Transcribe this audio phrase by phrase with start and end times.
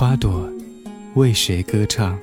[0.00, 0.50] 花朵
[1.14, 2.18] 为谁歌唱？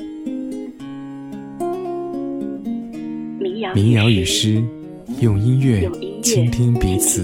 [3.75, 4.63] 民谣与诗，
[5.19, 5.87] 用音乐
[6.23, 7.23] 倾听彼此。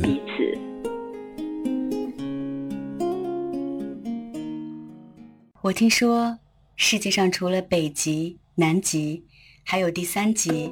[5.63, 6.37] 我听说，
[6.75, 9.23] 世界上除了北极、南极，
[9.63, 10.71] 还有第三极，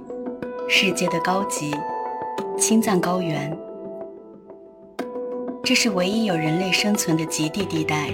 [0.70, 1.72] 世界的高极——
[2.55, 3.58] 青藏高原。
[5.63, 8.11] 这是唯一有人类生存的极地地带，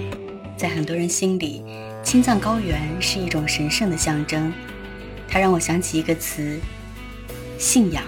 [0.58, 1.62] 在很多人心里，
[2.02, 4.52] 青藏高原是一种神圣的象征。
[5.28, 6.58] 它让我想起一个词：
[7.56, 8.02] 信仰。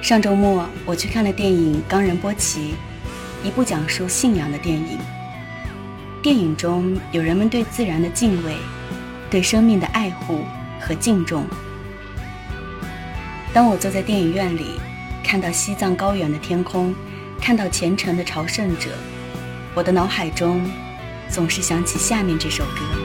[0.00, 2.60] 上周末，我去看了电影《冈仁波齐》，
[3.46, 4.96] 一部讲述信仰的电影。
[6.22, 8.56] 电影中有人们对自然的敬畏，
[9.28, 10.38] 对生命的爱护
[10.80, 11.44] 和敬重。
[13.52, 14.80] 当我坐在电影院里，
[15.22, 16.94] 看到西藏高原的天空，
[17.38, 18.88] 看到虔诚的朝圣者，
[19.74, 20.64] 我的脑海中
[21.32, 23.01] 总是想起下面这首歌。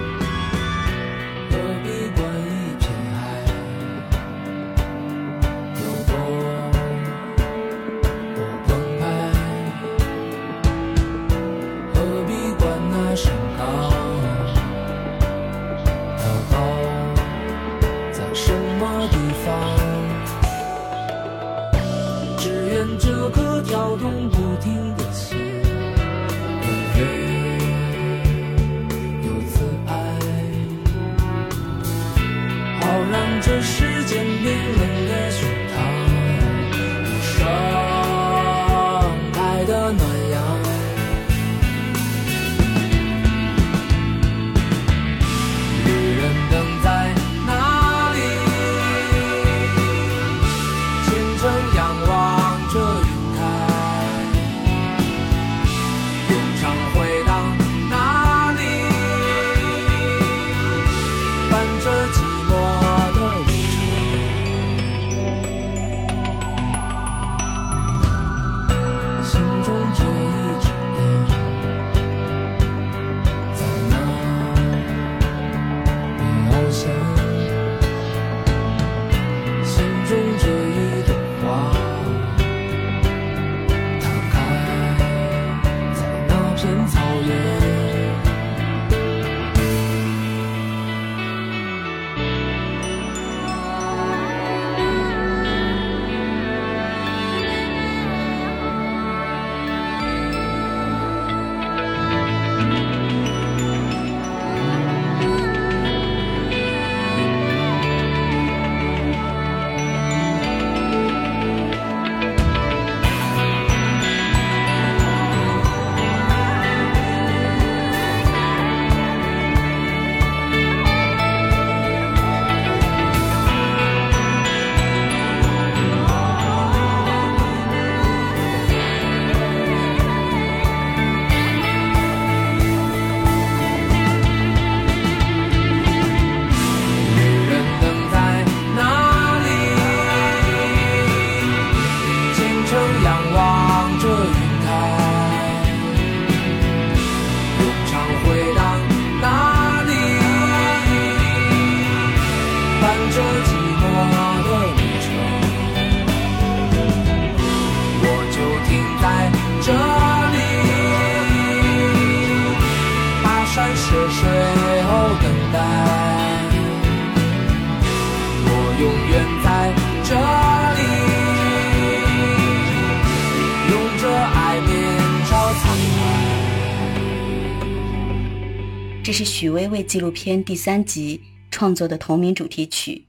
[179.88, 183.06] 纪录片第三集创作的同名主题曲。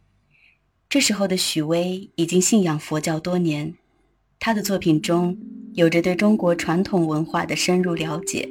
[0.89, 3.75] 这时候的许巍已经信仰佛教多年，
[4.39, 5.37] 他的作品中
[5.75, 8.49] 有着对中国传统文化的深入了解。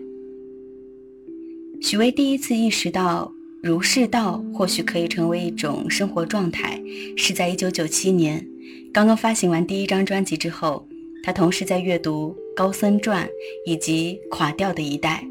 [1.82, 3.32] 许巍第一次意识到
[3.64, 6.82] 儒释道或许可以成为一种生活状态，
[7.16, 8.46] 是在1997年，
[8.94, 10.86] 刚刚发行完第一张专辑之后，
[11.24, 13.26] 他同时在阅读《高僧传》
[13.66, 15.24] 以及《垮掉的一代》。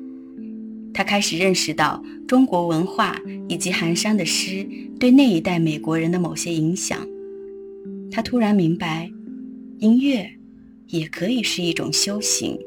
[0.96, 3.14] 他开始认识到中国文化
[3.50, 4.66] 以及寒山的诗
[4.98, 7.06] 对那一代美国人的某些影响。
[8.10, 9.10] 他突然明白，
[9.78, 10.26] 音乐
[10.86, 12.58] 也可以是一种修行。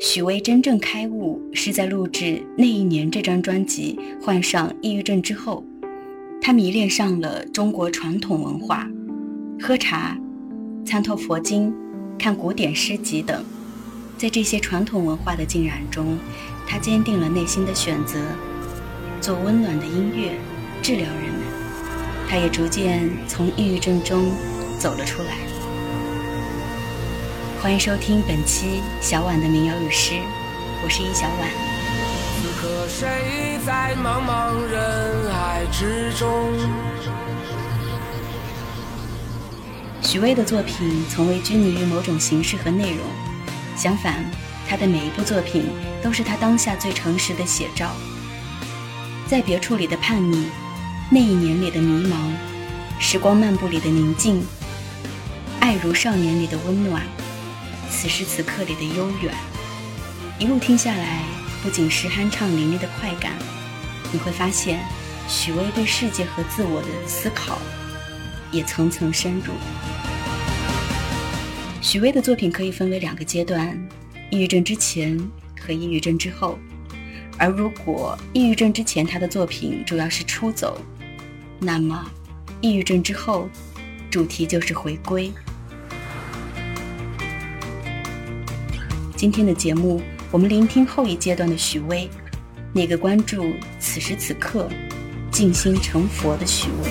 [0.00, 2.24] 许巍真正开悟是在录制
[2.58, 5.64] 《那一年》这张专辑患上抑郁症之后，
[6.42, 8.90] 他迷恋上了中国传统文化，
[9.60, 10.18] 喝茶、
[10.84, 11.72] 参透佛经、
[12.18, 13.44] 看古典诗集等，
[14.18, 16.18] 在这些传统文化的浸染中。
[16.66, 18.18] 他坚定了内心的选择，
[19.20, 20.36] 做温暖的音乐，
[20.82, 21.42] 治疗人们。
[22.28, 24.32] 他也逐渐从抑郁症中
[24.80, 25.28] 走了出来。
[27.62, 30.14] 欢迎收听本期小婉的民谣与诗，
[30.82, 31.48] 我是易小婉。
[32.42, 36.52] 此刻谁在茫茫人海之中？
[40.02, 43.00] 许巍的作品从未拘泥于某种形式和内容，
[43.76, 44.24] 相反。
[44.68, 45.64] 他的每一部作品
[46.02, 47.90] 都是他当下最诚实的写照。
[49.28, 50.46] 在别处里的叛逆，
[51.10, 52.16] 那一年里的迷茫，
[52.98, 54.44] 时光漫步里的宁静，
[55.60, 57.02] 爱如少年里的温暖，
[57.90, 59.34] 此时此刻里的悠远，
[60.38, 61.22] 一路听下来，
[61.62, 63.32] 不仅是酣畅淋漓的快感，
[64.12, 64.80] 你会发现，
[65.28, 67.58] 许巍对世界和自我的思考，
[68.52, 69.54] 也层层深入。
[71.80, 73.76] 许巍的作品可以分为两个阶段。
[74.30, 75.18] 抑郁症之前
[75.60, 76.58] 和抑郁症之后，
[77.38, 80.80] 而如果抑郁症之前他的作品主要是出走，
[81.60, 82.04] 那么
[82.60, 83.48] 抑郁症之后，
[84.10, 85.32] 主题就是回归。
[89.14, 92.10] 今天的节目，我们聆听后一阶段的许巍，
[92.72, 94.68] 那个关注此时此刻、
[95.30, 96.90] 静心成佛的许巍。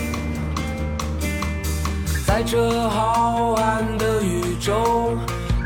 [2.26, 5.18] 在这浩瀚的宇宙。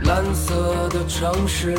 [0.09, 1.77] 蓝色的城市，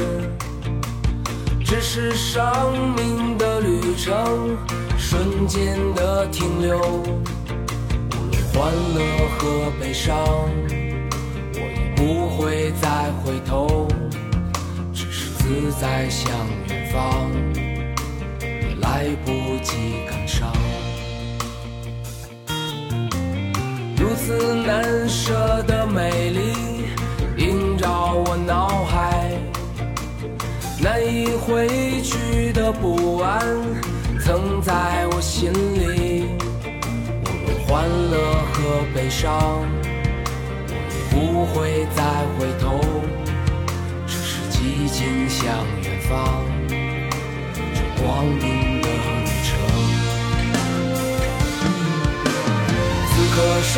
[1.64, 4.56] 只是生命的旅程，
[4.96, 6.78] 瞬间的停留。
[6.78, 9.02] 无论欢乐
[9.36, 10.16] 和悲伤，
[11.54, 13.88] 我也不会再回头，
[14.94, 16.30] 只是自在向
[16.68, 17.32] 远方，
[18.80, 20.06] 来不及
[32.72, 33.40] 不安，
[34.24, 36.26] 曾在我心里。
[37.24, 38.14] 无论欢乐
[38.52, 39.28] 和悲伤，
[40.68, 42.02] 我也不会再
[42.36, 42.80] 回头，
[44.06, 45.40] 只是寂静向
[45.82, 49.48] 远方，这光明的旅程。
[53.08, 53.74] 此刻谁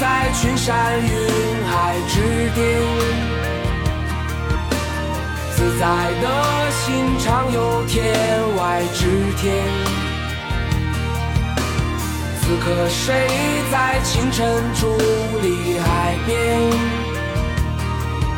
[0.00, 0.02] 在
[0.34, 1.08] 群山云
[1.66, 2.14] 海之
[2.54, 3.29] 巅？
[5.60, 5.84] 自在
[6.22, 8.00] 的心常有天
[8.56, 9.62] 外之天。
[12.40, 13.28] 此刻谁
[13.70, 14.86] 在清晨伫
[15.42, 16.62] 立海边，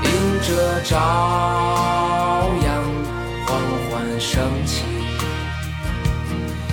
[0.03, 0.11] 迎
[0.43, 2.69] 着朝阳
[3.47, 3.55] 缓
[3.89, 4.83] 缓升起，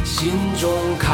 [0.04, 1.13] 心中开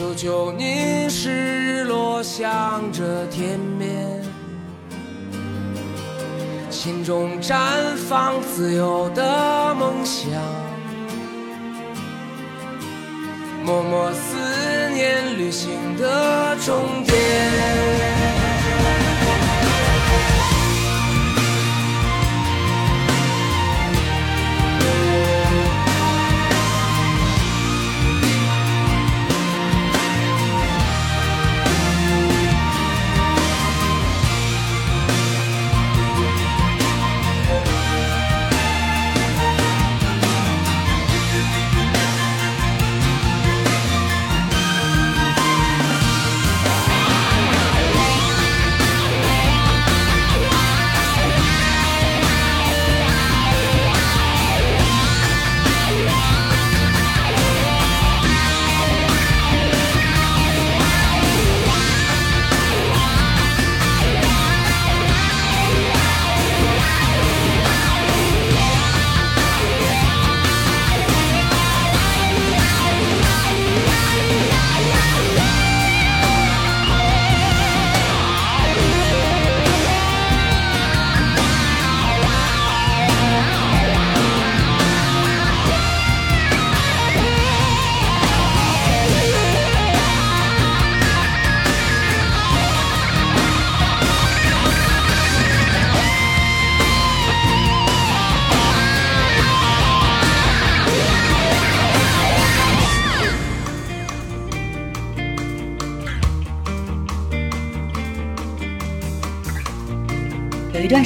[0.00, 4.24] 久久凝视日落向着天边，
[6.70, 7.54] 心中绽
[8.08, 10.30] 放自由的梦想，
[13.62, 18.39] 默默思念旅行的终点。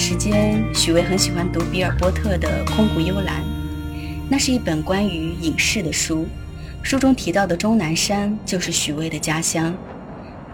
[0.07, 3.43] 时间，许巍很喜欢读比尔·波特的《空谷幽兰》，
[4.29, 6.29] 那是一本关于隐士的书。
[6.83, 9.75] 书中提到的终南山就是许巍的家乡。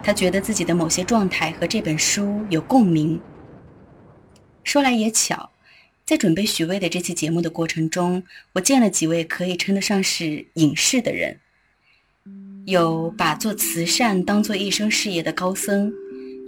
[0.04, 3.20] 他觉得自己的某些状态和这本书有共鸣。
[4.62, 5.50] 说来也巧，
[6.06, 11.40] 在准备许巍的这期节目的过程中，我见了几位可以称得上是隐士的人，
[12.66, 15.92] 有把做慈善当做一生事业的高僧。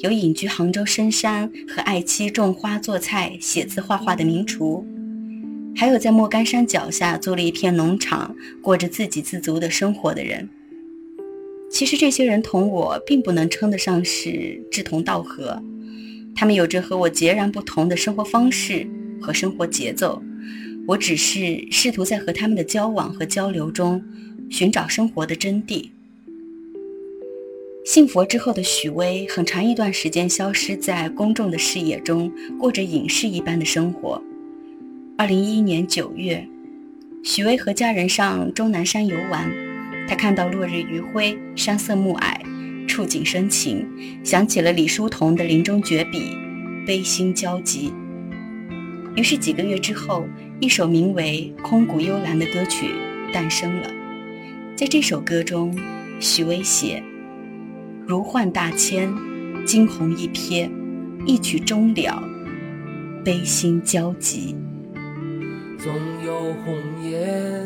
[0.03, 4.85] 有隐居杭州深山和爱妻种花做菜写字画画的名厨，
[5.77, 10.49] 还有在莫干山脚下租了一片农场过着自给自足的生活的人。
[11.71, 15.63] 其实这些人同我并不能称得上是志同道合，
[16.35, 18.85] 他们有着和我截然不同的生活方式
[19.21, 20.21] 和生活节奏。
[20.85, 24.03] 我只是试图在和他们的交往和交流中
[24.51, 25.89] 寻找生活的真谛。
[27.85, 34.23] 信佛之后的许巍，很长一段时间消失在公众的视野中，过着隐士一般的生活。
[35.19, 36.47] 二零一一年九月，
[37.25, 39.51] 许巍和家人上终南山游玩，
[40.09, 43.85] 他看到落日余晖，山色暮霭，触景生情，
[44.23, 46.37] 想起了李叔同的临终绝笔，
[46.87, 47.93] 悲心交集。
[49.17, 50.25] 于是几个月之后，
[50.61, 52.93] 一首名为《空谷幽兰》的歌曲
[53.33, 53.91] 诞生了。
[54.77, 55.77] 在这首歌中，
[56.21, 57.03] 许巍写。
[58.05, 59.13] 如幻大千，
[59.65, 60.69] 惊鸿一瞥，
[61.25, 62.21] 一曲终了，
[63.25, 64.57] 悲心交集。
[65.79, 65.93] 总
[66.25, 66.75] 有红
[67.09, 67.65] 颜，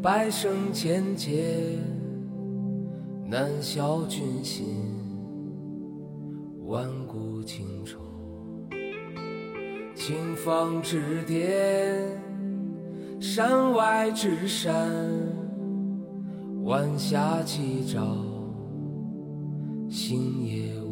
[0.00, 1.76] 百生千劫，
[3.28, 4.64] 难消君心，
[6.64, 7.98] 万古情仇。
[9.96, 12.08] 清风之巅，
[13.20, 14.72] 山外之山，
[16.62, 18.33] 晚霞起照。
[19.94, 20.83] 星夜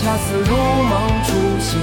[0.00, 1.80] 恰似如梦初醒，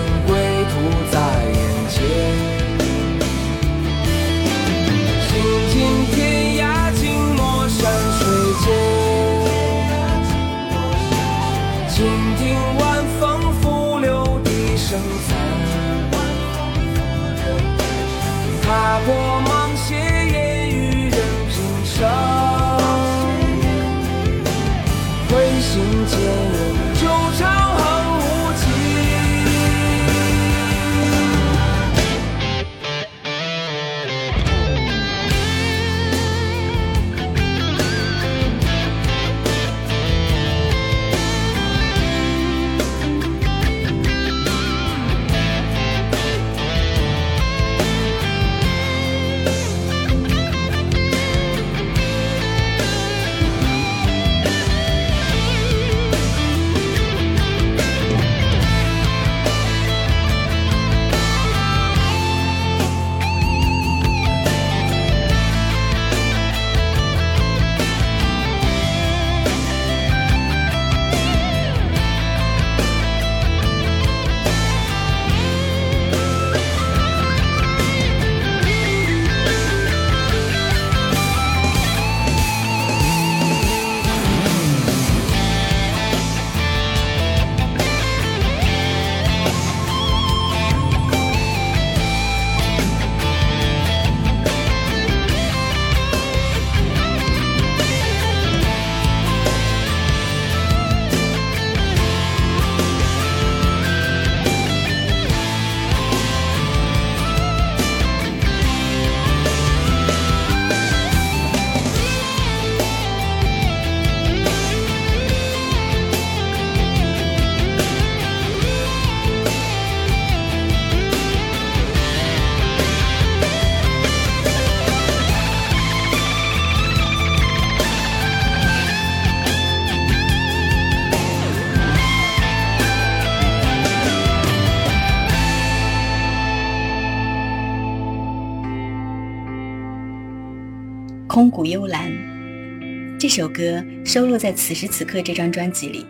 [143.36, 146.06] 首歌收录在《此时此刻》这张专辑里。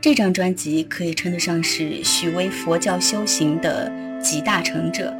[0.00, 3.88] 这张专辑可以称得上是许巍佛教修行的
[4.20, 5.14] 集大成者，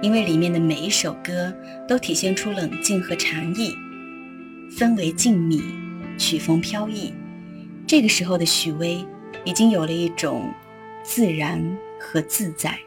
[0.00, 1.52] 因为里面的每一首歌
[1.86, 3.74] 都体现出冷静和禅意，
[4.74, 5.60] 氛围静谧，
[6.16, 7.12] 曲风飘逸。
[7.86, 9.04] 这个时候的许巍
[9.44, 10.50] 已经有了一种
[11.04, 11.62] 自然
[12.00, 12.78] 和自在，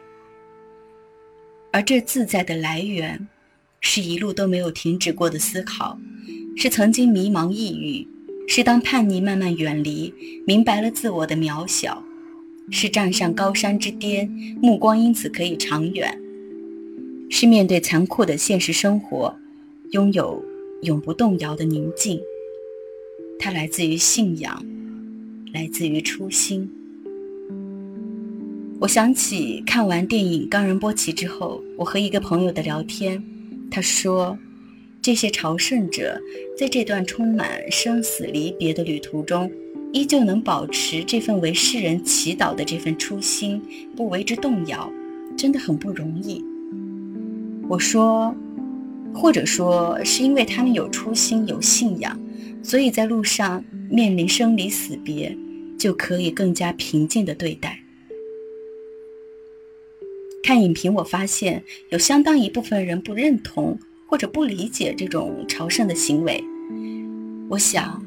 [1.70, 3.28] 而这自在的来源。
[3.82, 5.96] 是一路都没有停止过的思考，
[6.56, 8.06] 是曾经迷茫抑郁，
[8.48, 10.12] 是当叛逆慢慢远离，
[10.46, 12.02] 明白了自我的渺小，
[12.70, 14.28] 是站上高山之巅，
[14.62, 16.18] 目光因此可以长远，
[17.28, 19.36] 是面对残酷的现实生活，
[19.90, 20.42] 拥有
[20.82, 22.18] 永不动摇的宁静。
[23.38, 24.64] 它来自于信仰，
[25.52, 26.70] 来自于初心。
[28.80, 33.22] 我想起看完电影《冈仁波齐》之后，我和一个朋友的聊天。
[33.70, 34.38] 他说
[35.06, 36.20] ：“这些朝圣者
[36.58, 39.48] 在这段充满生死离别的旅途中，
[39.92, 43.62] 依旧能保持这份为世人祈祷的这份初心，
[43.94, 44.92] 不为之动摇，
[45.38, 46.44] 真的很不容易。”
[47.70, 48.34] 我说
[49.14, 52.20] ：“或者说，是因为他们有初心、有信仰，
[52.60, 55.38] 所以在路上面临生离死别，
[55.78, 57.78] 就可以更加平静地对待。”
[60.42, 66.42] 看影评，我发现有相当一部分人不认同或者不理解这种朝圣的行为。
[67.48, 68.02] 我想，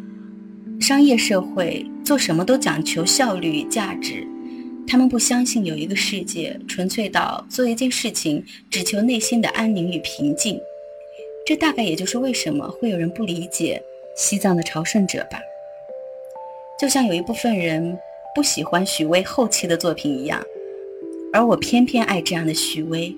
[0.80, 4.26] 商业社会做什么都讲求效率与价值，
[4.88, 10.60] 他们不相信有一个世界纯粹到做一件事情只求内心的安宁与平静。
[11.46, 13.82] 这大概也就是为什么会有人不理解
[14.16, 15.40] 西藏的朝圣者吧。
[16.80, 17.98] 就像有一部分人
[18.36, 20.42] 不喜欢许巍后期的作品一样。
[21.32, 23.16] 而我偏偏爱这样的许巍，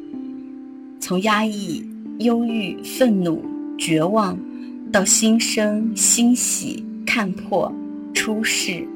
[1.00, 1.82] 从压抑、
[2.22, 3.44] 忧郁、愤怒、
[3.80, 4.38] 绝望，
[4.92, 7.74] 到心生欣喜，看破
[8.14, 8.88] 出世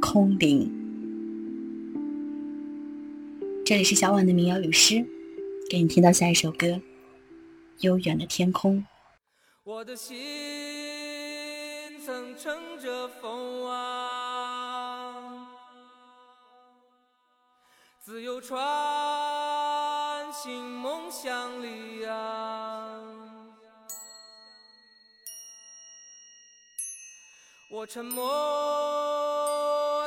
[0.00, 0.72] 空灵。
[3.62, 5.04] 这里是小婉的民谣与诗，
[5.68, 6.66] 给你听到下一首歌
[7.80, 8.78] 《悠远的天空》。
[9.64, 10.16] 我的心
[12.04, 15.46] 曾乘着风啊，
[18.00, 18.58] 自由穿
[20.32, 21.91] 行梦想里
[27.74, 28.22] 我沉默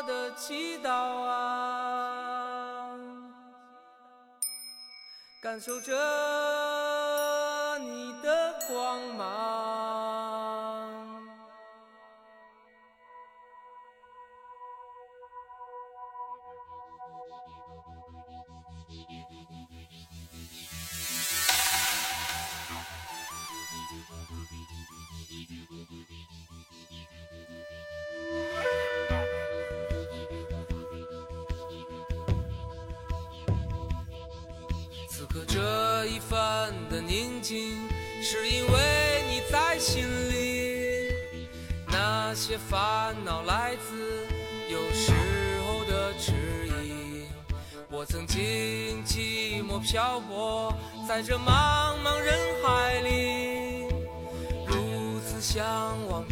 [0.04, 0.92] 的祈祷
[1.24, 2.96] 啊，
[5.42, 6.65] 感受着。
[37.48, 41.12] 是因为你在心里，
[41.88, 44.26] 那些烦恼来自
[44.68, 45.12] 有时
[45.64, 46.32] 候的迟
[46.84, 47.28] 疑。
[47.92, 50.74] 我曾经寂寞漂泊
[51.08, 53.90] 在这茫茫人海里，
[54.66, 55.64] 如此向
[56.10, 56.24] 往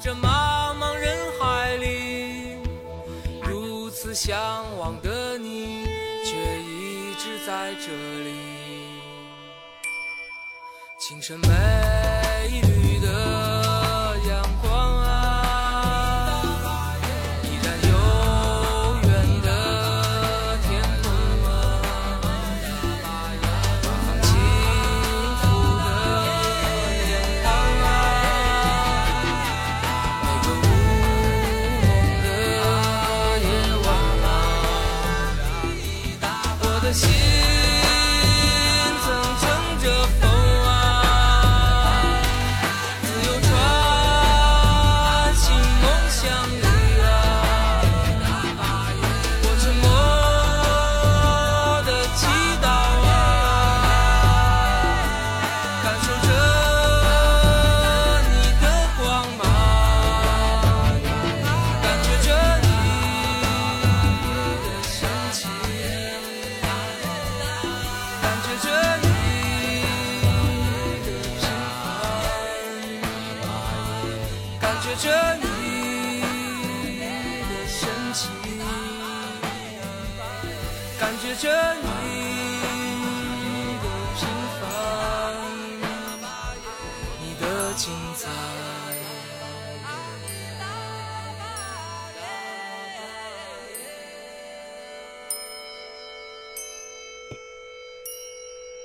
[0.00, 0.14] 在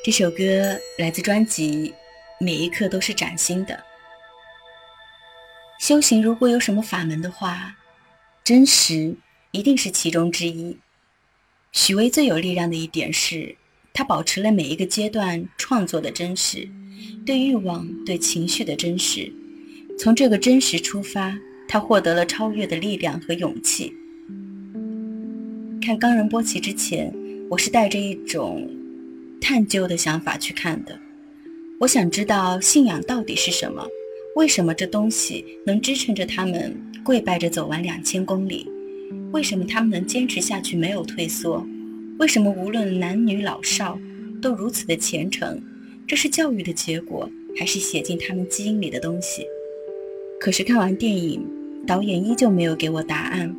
[0.06, 1.90] 这首歌来自专辑
[2.40, 3.74] 《每一刻都是崭新的》。
[5.80, 7.76] 修行如果有什么法门的话，
[8.44, 9.16] 真实
[9.50, 10.78] 一定是其中之一。
[11.72, 13.56] 许巍最有力量的一点是，
[13.96, 16.70] 他保持了每一个阶段创作的真实，
[17.26, 19.34] 对欲望、对情绪的真实。
[19.98, 21.36] 从这个真实出发，
[21.68, 23.92] 他获得了超越的力量和勇气。
[25.84, 27.12] 看《冈仁波齐》之前，
[27.50, 28.70] 我是带着一种。
[29.40, 31.00] 探究的想法去看的，
[31.80, 33.86] 我想知道信仰到底是什么？
[34.36, 38.68] 为什么这东西能支撑着他们跪拜着走完两千公里？
[39.32, 41.66] 为什么他们能坚持下去没有退缩？
[42.20, 44.00] 为什么无论男女老少
[44.42, 45.62] 都如此的虔诚？
[46.08, 49.46] 这是教育的结果，还是写进他们基因里的东西？
[50.40, 51.46] 可是看完电影，
[51.88, 53.56] 导演依旧没有给我答案。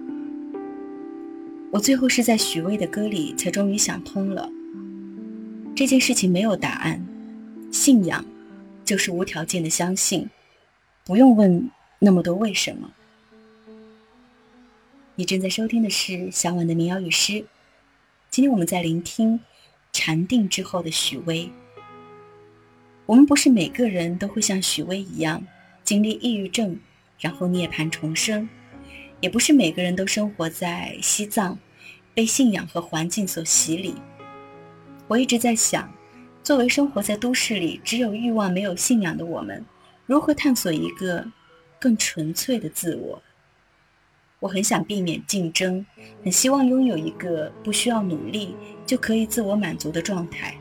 [1.71, 4.51] 我最后是在许巍的歌里才终于想通了。
[5.77, 7.07] 这件事情没有答案，
[7.71, 8.25] 信仰
[8.83, 10.27] 就是无条件的相信，
[11.05, 12.91] 不用问那么多为什么。
[15.17, 17.45] 你正在收听的是小婉的民谣与诗，
[18.31, 19.39] 今天我们在聆听
[19.93, 21.51] 禅定之后的许巍。
[23.05, 25.47] 我们不是每个人都会像许巍一样
[25.85, 26.81] 经历抑郁症，
[27.21, 28.49] 然后涅槃重生，
[29.21, 31.59] 也不是每个人都生活在西藏，
[32.15, 33.95] 被信仰和环境所洗礼。
[35.09, 35.89] 我一直在想，
[36.43, 39.65] 作为生活在都市里只有欲望没有信仰的我们，
[40.05, 41.25] 如何探索一个
[41.79, 43.23] 更纯粹的自我？
[44.41, 45.87] 我很想避免竞争，
[46.25, 50.57] 很希望拥有一个不需要努力就可以自我满足的状态。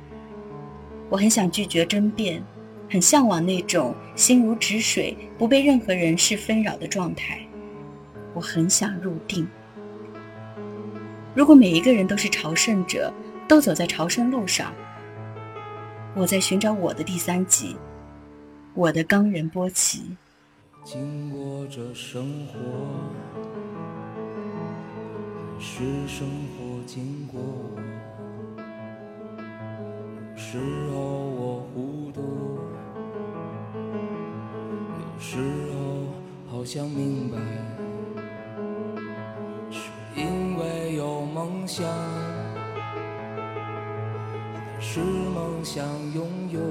[1.09, 2.43] 我很想拒绝争辩，
[2.87, 7.41] 很向往那种心如止水、不被任何人事纷扰的状态。
[8.35, 9.47] 我很想入定。
[11.33, 13.11] 如果每一个人都是朝圣者。
[13.47, 14.73] 都走在朝圣路上，
[16.15, 17.75] 我在寻找我的第三集，
[18.73, 20.03] 我的冈仁波齐。
[20.83, 22.59] 经过这生活，
[25.59, 27.81] 是生活经过我。
[30.31, 30.59] 有时
[30.91, 32.59] 候我糊涂，
[34.99, 35.39] 有时
[35.73, 35.77] 候
[36.51, 37.37] 好像明白，
[39.71, 41.85] 是因为有梦想。
[44.95, 46.61] 是梦想拥有，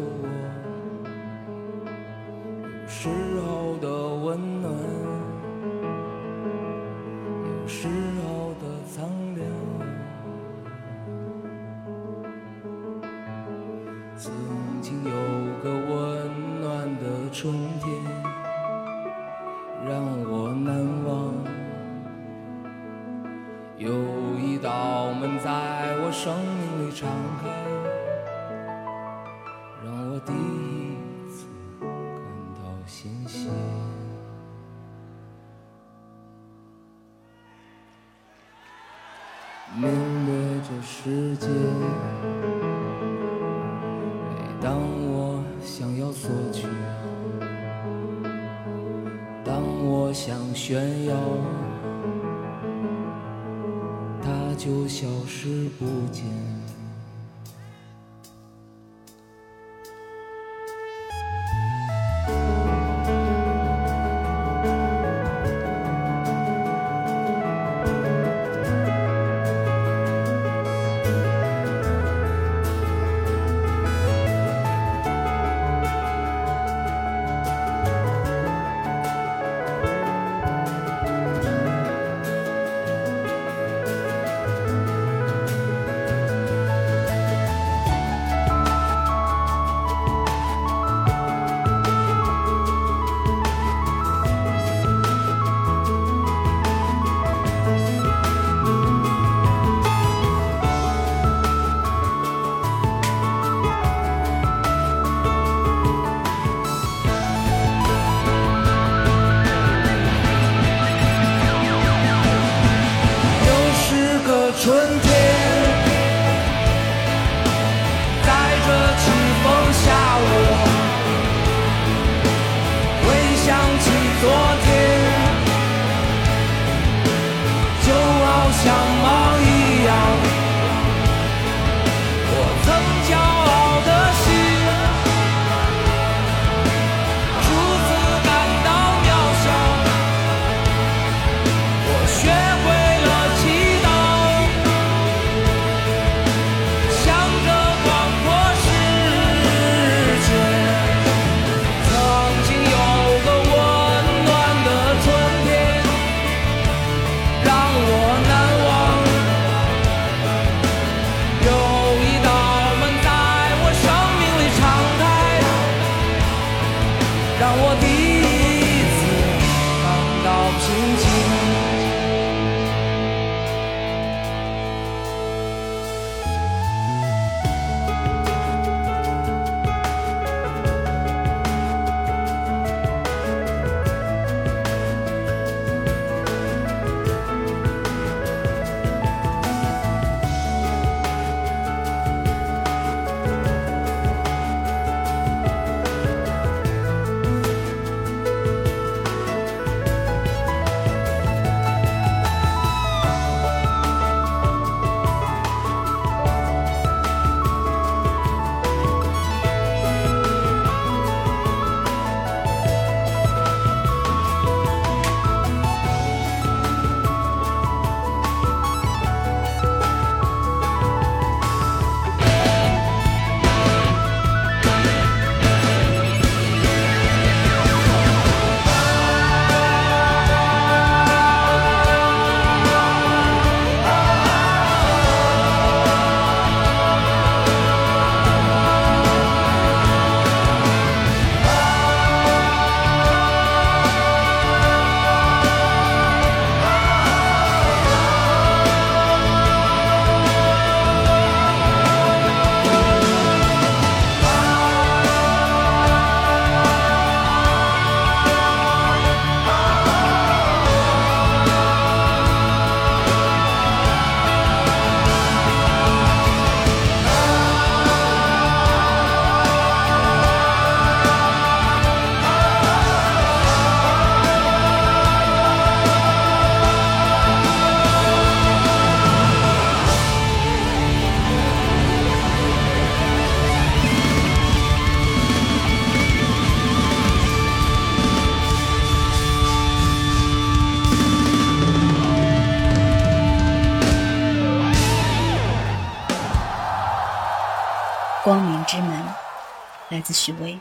[300.14, 300.58] 许巍。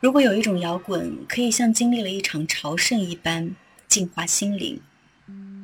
[0.00, 3.56] 如果有一种摇滚可以像经历了一场朝圣一般
[3.88, 4.78] 净化心灵，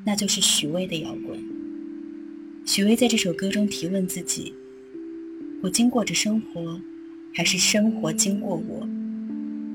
[0.04, 1.38] 那就是许巍的摇滚。
[2.64, 4.54] 许巍在这首歌中提问自己：
[5.62, 6.80] 我经过着生活，
[7.34, 8.88] 还是生活经过我？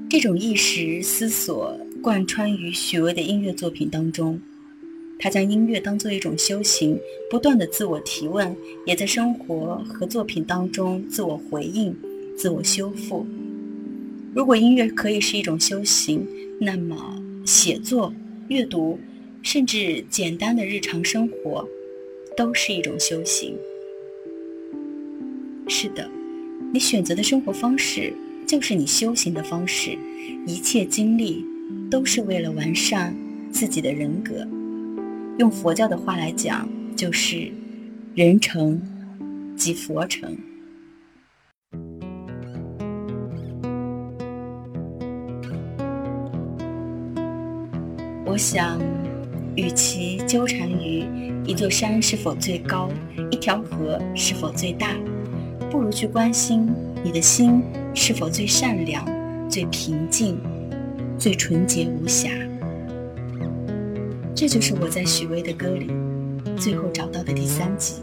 [0.10, 4.40] 这种意识思索贯穿于许巍的音乐作品当中。
[5.20, 8.56] 他将音乐当做一种修行，不断的自我提问，
[8.86, 11.96] 也在生活和作品当中自我回应、
[12.38, 13.26] 自我修复。
[14.34, 16.26] 如果音乐可以是一种修行，
[16.60, 18.14] 那么写作、
[18.48, 19.00] 阅读，
[19.42, 21.68] 甚至简单的日常生活，
[22.36, 23.56] 都是一种修行。
[25.68, 26.10] 是的，
[26.74, 28.12] 你选择的生活方式
[28.48, 29.98] 就是你修行的方式，
[30.48, 31.46] 一切经历
[31.90, 33.16] 都是为了完善
[33.52, 34.48] 自己的人格。
[35.38, 37.52] 用佛教的话来讲，就是
[38.16, 38.82] “人成
[39.56, 40.36] 即佛成”。
[48.34, 48.82] 我想，
[49.56, 51.06] 与其纠缠于
[51.46, 52.90] 一座山是否最高、
[53.30, 54.88] 一条河是否最大，
[55.70, 56.68] 不如去关心
[57.04, 57.62] 你的心
[57.94, 59.06] 是否最善良、
[59.48, 60.40] 最平静、
[61.16, 62.32] 最纯洁无瑕。
[64.34, 65.92] 这就是我在许巍的歌里
[66.58, 67.98] 最后找到的第三集，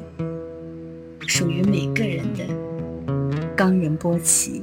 [1.26, 2.46] 属于每个人的
[3.56, 4.62] 冈仁波齐。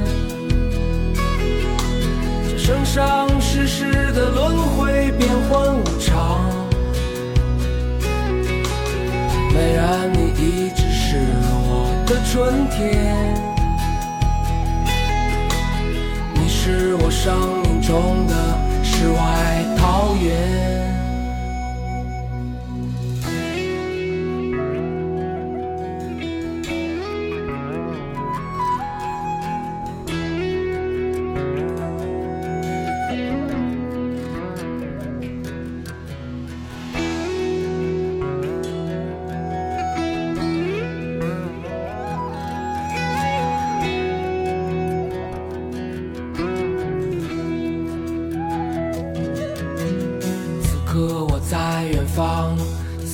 [2.71, 6.39] 生生世世的轮回变幻无常。
[9.53, 11.17] 美人，你一直是
[11.67, 13.13] 我的春天，
[16.33, 18.33] 你是我生命中的
[18.85, 20.80] 世外桃源。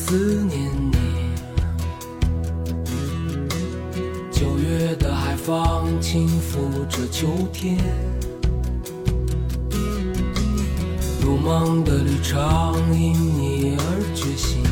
[0.10, 0.98] 思念你，
[4.32, 7.78] 九月的海风轻拂着秋天，
[11.22, 12.40] 如梦的旅程
[12.98, 13.82] 因你而
[14.16, 14.64] 觉醒。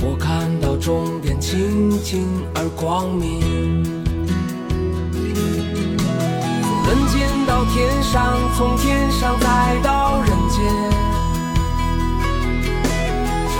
[0.00, 3.40] 我看到终点清净而光明，
[6.86, 11.07] 人间到天上，从天上再到人间。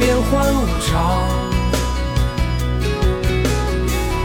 [0.00, 1.28] 变幻无常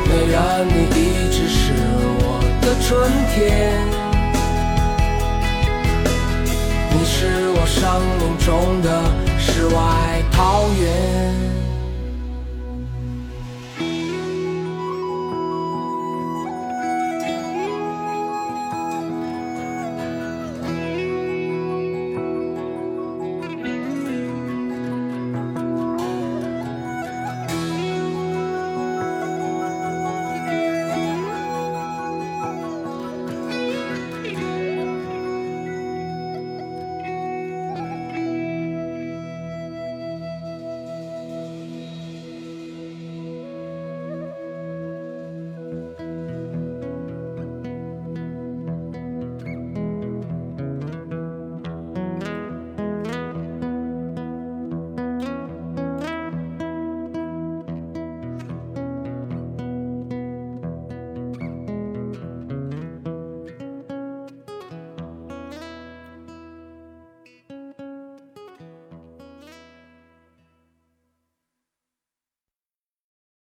[0.08, 1.74] 美人你一直是
[2.22, 3.84] 我的春天
[6.92, 8.88] 你是我生命中的
[9.38, 11.25] 世外桃源。